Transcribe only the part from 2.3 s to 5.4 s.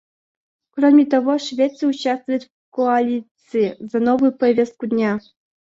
в Коалиции за новую повестку дня.